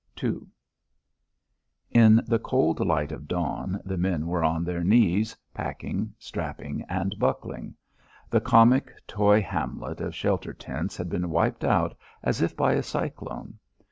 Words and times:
II 0.23 0.39
In 1.91 2.23
the 2.25 2.39
cold 2.39 2.79
light 2.79 3.11
of 3.11 3.27
dawn 3.27 3.79
the 3.85 3.99
men 3.99 4.25
were 4.25 4.43
on 4.43 4.63
their 4.63 4.83
knees, 4.83 5.37
packing, 5.53 6.15
strapping, 6.17 6.83
and 6.89 7.13
buckling. 7.19 7.75
The 8.31 8.41
comic 8.41 8.91
toy 9.05 9.43
hamlet 9.43 10.01
of 10.01 10.15
shelter 10.15 10.53
tents 10.55 10.97
had 10.97 11.07
been 11.11 11.29
wiped 11.29 11.63
out 11.63 11.95
as 12.23 12.41
if 12.41 12.57
by 12.57 12.73
a 12.73 12.81
cyclone. 12.81 13.59